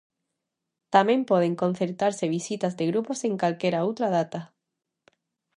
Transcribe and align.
Tamén 0.93 1.19
poden 1.29 1.53
concertarse 1.63 2.33
visitas 2.37 2.73
de 2.79 2.85
grupos 2.91 3.19
en 3.27 3.33
calquera 3.41 3.85
outra 3.87 4.07
data. 4.17 4.41